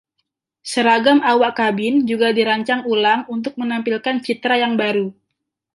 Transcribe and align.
Seragam 0.71 1.17
awak 1.31 1.53
kabin 1.61 1.95
juga 2.09 2.27
dirancang 2.37 2.81
ulang 2.93 3.21
untuk 3.35 3.53
menampilkan 3.61 4.15
citra 4.25 4.55
yang 4.63 4.73
baru. 4.81 5.07